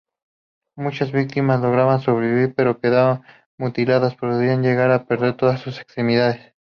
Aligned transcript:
Muchas 0.75 1.11
víctimas 1.11 1.61
lograban 1.61 2.01
sobrevivir 2.01 2.55
pero 2.55 2.79
quedaban 2.79 3.21
mutiladas: 3.59 4.15
podían 4.15 4.63
llegar 4.63 4.89
a 4.89 5.05
perder 5.05 5.37
todas 5.37 5.59
sus 5.61 5.77
extremidades. 5.79 6.55